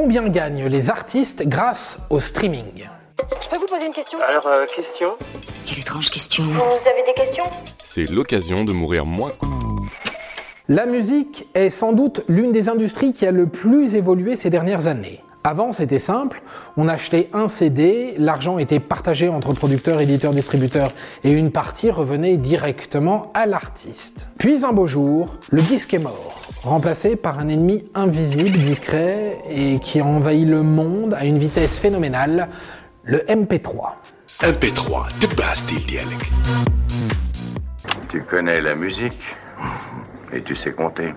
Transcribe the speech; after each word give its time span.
Combien 0.00 0.28
gagnent 0.28 0.66
les 0.66 0.90
artistes 0.90 1.42
grâce 1.48 1.98
au 2.08 2.20
streaming 2.20 2.88
Je 3.42 3.48
peux 3.48 3.58
vous 3.58 3.66
poser 3.66 3.86
une 3.86 3.92
question 3.92 4.16
Alors, 4.20 4.46
euh, 4.46 4.64
question 4.64 5.08
Quelle 5.66 5.80
étrange 5.80 6.10
question. 6.10 6.44
Vous 6.44 6.88
avez 6.88 7.02
des 7.04 7.14
questions 7.14 7.44
C'est 7.82 8.08
l'occasion 8.08 8.64
de 8.64 8.70
mourir 8.70 9.06
moins. 9.06 9.32
La 10.68 10.86
musique 10.86 11.48
est 11.54 11.68
sans 11.68 11.92
doute 11.92 12.22
l'une 12.28 12.52
des 12.52 12.68
industries 12.68 13.12
qui 13.12 13.26
a 13.26 13.32
le 13.32 13.48
plus 13.48 13.96
évolué 13.96 14.36
ces 14.36 14.50
dernières 14.50 14.86
années. 14.86 15.20
Avant, 15.48 15.72
c'était 15.72 15.98
simple. 15.98 16.42
On 16.76 16.88
achetait 16.88 17.30
un 17.32 17.48
CD, 17.48 18.14
l'argent 18.18 18.58
était 18.58 18.80
partagé 18.80 19.30
entre 19.30 19.54
producteurs, 19.54 19.98
éditeurs, 19.98 20.34
distributeurs 20.34 20.92
et 21.24 21.30
une 21.30 21.52
partie 21.52 21.90
revenait 21.90 22.36
directement 22.36 23.30
à 23.32 23.46
l'artiste. 23.46 24.28
Puis 24.36 24.66
un 24.66 24.74
beau 24.74 24.86
jour, 24.86 25.38
le 25.48 25.62
disque 25.62 25.94
est 25.94 26.00
mort, 26.00 26.42
remplacé 26.62 27.16
par 27.16 27.38
un 27.38 27.48
ennemi 27.48 27.82
invisible, 27.94 28.58
discret 28.58 29.38
et 29.48 29.78
qui 29.78 30.02
envahit 30.02 30.46
le 30.46 30.62
monde 30.62 31.14
à 31.14 31.24
une 31.24 31.38
vitesse 31.38 31.78
phénoménale, 31.78 32.50
le 33.04 33.20
MP3. 33.20 33.94
MP3, 34.42 35.18
de 35.22 35.34
Bastille 35.34 35.86
Dialect. 35.86 36.30
Tu 38.10 38.22
connais 38.22 38.60
la 38.60 38.74
musique 38.74 39.34
et 40.30 40.42
tu 40.42 40.54
sais 40.54 40.72
compter. 40.72 41.14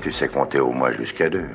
Tu 0.00 0.12
sais 0.12 0.28
compter 0.28 0.60
au 0.60 0.70
moins 0.70 0.92
jusqu'à 0.92 1.28
deux. 1.28 1.48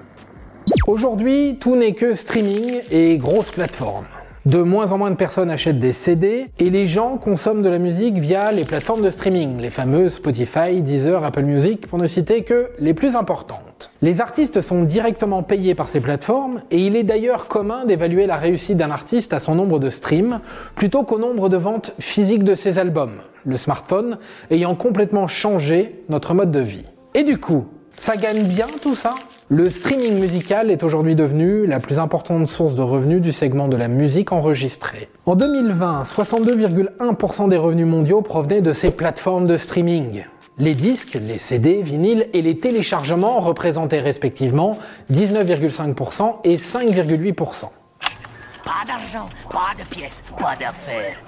Aujourd'hui, 0.87 1.57
tout 1.59 1.75
n'est 1.75 1.93
que 1.93 2.13
streaming 2.13 2.79
et 2.91 3.17
grosses 3.17 3.49
plateformes. 3.49 4.05
De 4.45 4.59
moins 4.59 4.91
en 4.91 4.99
moins 4.99 5.09
de 5.09 5.15
personnes 5.15 5.49
achètent 5.49 5.79
des 5.79 5.93
CD 5.93 6.45
et 6.59 6.69
les 6.69 6.85
gens 6.85 7.17
consomment 7.17 7.63
de 7.63 7.69
la 7.69 7.79
musique 7.79 8.19
via 8.19 8.51
les 8.51 8.65
plateformes 8.65 9.01
de 9.01 9.09
streaming, 9.09 9.57
les 9.57 9.71
fameuses 9.71 10.13
Spotify, 10.13 10.83
Deezer, 10.83 11.23
Apple 11.23 11.41
Music, 11.41 11.87
pour 11.87 11.97
ne 11.97 12.05
citer 12.05 12.43
que 12.43 12.69
les 12.77 12.93
plus 12.93 13.15
importantes. 13.15 13.89
Les 14.03 14.21
artistes 14.21 14.61
sont 14.61 14.83
directement 14.83 15.41
payés 15.41 15.73
par 15.73 15.89
ces 15.89 16.01
plateformes 16.01 16.61
et 16.69 16.77
il 16.77 16.95
est 16.95 17.03
d'ailleurs 17.03 17.47
commun 17.47 17.85
d'évaluer 17.85 18.27
la 18.27 18.35
réussite 18.35 18.77
d'un 18.77 18.91
artiste 18.91 19.33
à 19.33 19.39
son 19.39 19.55
nombre 19.55 19.79
de 19.79 19.89
streams 19.89 20.39
plutôt 20.75 21.01
qu'au 21.01 21.17
nombre 21.17 21.49
de 21.49 21.57
ventes 21.57 21.95
physiques 21.97 22.43
de 22.43 22.53
ses 22.53 22.77
albums, 22.77 23.21
le 23.43 23.57
smartphone 23.57 24.19
ayant 24.51 24.75
complètement 24.75 25.25
changé 25.25 26.03
notre 26.09 26.35
mode 26.35 26.51
de 26.51 26.59
vie. 26.59 26.85
Et 27.15 27.23
du 27.23 27.39
coup, 27.39 27.65
ça 27.97 28.17
gagne 28.17 28.43
bien 28.43 28.67
tout 28.83 28.93
ça? 28.93 29.15
Le 29.49 29.69
streaming 29.69 30.19
musical 30.19 30.71
est 30.71 30.81
aujourd'hui 30.81 31.13
devenu 31.13 31.67
la 31.67 31.79
plus 31.79 31.99
importante 31.99 32.47
source 32.47 32.73
de 32.73 32.81
revenus 32.81 33.21
du 33.21 33.31
segment 33.31 33.67
de 33.67 33.77
la 33.77 33.87
musique 33.87 34.31
enregistrée. 34.31 35.07
En 35.27 35.35
2020, 35.35 36.01
62,1% 36.01 37.49
des 37.49 37.57
revenus 37.57 37.85
mondiaux 37.85 38.23
provenaient 38.23 38.61
de 38.61 38.73
ces 38.73 38.89
plateformes 38.89 39.45
de 39.45 39.55
streaming. 39.55 40.23
Les 40.57 40.73
disques, 40.73 41.19
les 41.21 41.37
CD, 41.37 41.83
vinyles 41.83 42.27
et 42.33 42.41
les 42.41 42.57
téléchargements 42.57 43.39
représentaient 43.39 43.99
respectivement 43.99 44.79
19,5% 45.11 46.39
et 46.43 46.57
5,8%. 46.57 47.65
Pas 48.63 48.71
d'argent, 48.87 49.29
pas 49.51 49.75
de 49.77 49.87
pièces, 49.87 50.23
pas 50.39 50.55
d'affaires. 50.59 51.19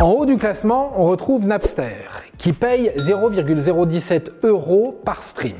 En 0.00 0.10
haut 0.10 0.24
du 0.24 0.36
classement, 0.36 0.92
on 0.96 1.06
retrouve 1.06 1.48
Napster, 1.48 1.96
qui 2.38 2.52
paye 2.52 2.92
0,017 2.96 4.44
euros 4.44 5.00
par 5.04 5.24
stream. 5.24 5.56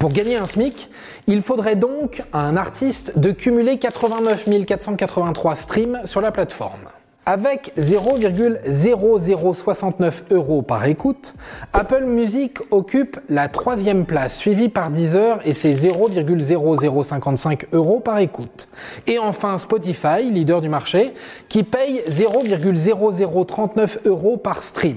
Pour 0.00 0.12
gagner 0.12 0.36
un 0.38 0.46
SMIC, 0.46 0.88
il 1.26 1.42
faudrait 1.42 1.76
donc 1.76 2.22
à 2.32 2.38
un 2.38 2.56
artiste 2.56 3.18
de 3.18 3.32
cumuler 3.32 3.76
89 3.76 4.48
483 4.66 5.56
streams 5.56 6.00
sur 6.04 6.22
la 6.22 6.32
plateforme. 6.32 6.88
Avec 7.26 7.74
0,0069 7.76 10.12
euros 10.30 10.62
par 10.62 10.86
écoute, 10.86 11.34
Apple 11.74 12.06
Music 12.06 12.60
occupe 12.70 13.20
la 13.28 13.48
troisième 13.48 14.06
place, 14.06 14.38
suivie 14.38 14.70
par 14.70 14.90
Deezer 14.90 15.40
et 15.44 15.52
ses 15.52 15.74
0,0055 15.74 17.66
euros 17.74 18.00
par 18.00 18.20
écoute. 18.20 18.68
Et 19.06 19.18
enfin 19.18 19.58
Spotify, 19.58 20.30
leader 20.30 20.62
du 20.62 20.70
marché, 20.70 21.12
qui 21.50 21.62
paye 21.62 22.00
0,0039 22.08 23.98
euros 24.06 24.38
par 24.38 24.62
stream. 24.62 24.96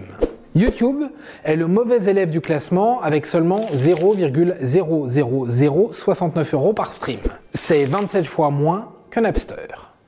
YouTube 0.55 1.03
est 1.43 1.55
le 1.55 1.65
mauvais 1.65 2.05
élève 2.05 2.29
du 2.29 2.39
classement 2.39 3.01
avec 3.01 3.25
seulement 3.25 3.61
0,00069 3.73 6.53
euros 6.53 6.73
par 6.73 6.93
stream. 6.93 7.21
C'est 7.55 7.85
27 7.85 8.27
fois 8.27 8.51
moins 8.51 8.91
que 9.09 9.19
Napster. 9.19 9.65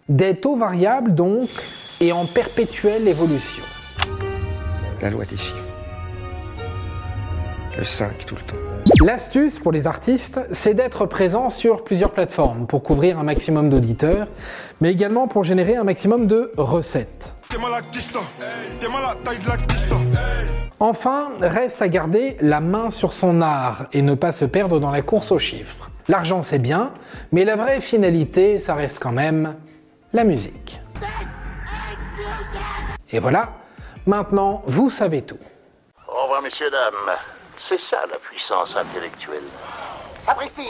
Des 0.07 0.35
taux 0.35 0.55
variables 0.55 1.15
donc 1.15 1.49
et 1.99 2.11
en 2.11 2.25
perpétuelle 2.25 3.07
évolution. 3.07 3.63
La 5.01 5.09
loi 5.09 5.25
des 5.25 5.35
chiffres. 5.35 5.57
Le 7.77 7.83
5 7.83 8.25
tout 8.25 8.35
le 8.35 8.41
temps. 8.41 8.55
L'astuce 9.03 9.59
pour 9.59 9.71
les 9.71 9.87
artistes, 9.87 10.39
c'est 10.51 10.75
d'être 10.75 11.07
présent 11.07 11.49
sur 11.49 11.83
plusieurs 11.83 12.11
plateformes 12.11 12.67
pour 12.67 12.83
couvrir 12.83 13.17
un 13.19 13.23
maximum 13.23 13.69
d'auditeurs, 13.69 14.27
mais 14.79 14.91
également 14.91 15.27
pour 15.27 15.43
générer 15.43 15.75
un 15.75 15.83
maximum 15.83 16.27
de 16.27 16.51
recettes. 16.55 17.34
Enfin, 20.79 21.31
reste 21.39 21.81
à 21.81 21.87
garder 21.87 22.37
la 22.41 22.59
main 22.59 22.89
sur 22.89 23.13
son 23.13 23.41
art 23.41 23.87
et 23.93 24.01
ne 24.01 24.13
pas 24.13 24.31
se 24.31 24.45
perdre 24.45 24.79
dans 24.79 24.91
la 24.91 25.01
course 25.01 25.31
aux 25.31 25.39
chiffres. 25.39 25.89
L'argent 26.07 26.41
c'est 26.41 26.59
bien, 26.59 26.91
mais 27.31 27.45
la 27.45 27.55
vraie 27.55 27.81
finalité, 27.81 28.59
ça 28.59 28.75
reste 28.75 28.99
quand 28.99 29.11
même 29.11 29.55
la 30.13 30.23
musique. 30.23 30.81
Et 33.11 33.19
voilà, 33.19 33.53
maintenant 34.05 34.63
vous 34.67 34.89
savez 34.89 35.21
tout. 35.21 35.39
Au 36.07 36.23
revoir, 36.23 36.41
messieurs, 36.41 36.69
dames. 36.69 37.17
C'est 37.57 37.79
ça 37.79 38.05
la 38.09 38.17
puissance 38.17 38.75
intellectuelle. 38.75 39.43
Sapristi 40.19 40.69